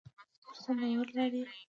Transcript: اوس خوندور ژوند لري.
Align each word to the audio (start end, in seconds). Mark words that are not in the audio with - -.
اوس 0.47 0.57
خوندور 0.63 0.87
ژوند 0.93 1.09
لري. 1.17 1.43